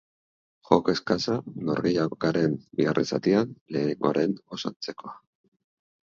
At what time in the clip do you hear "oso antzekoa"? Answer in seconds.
4.57-5.13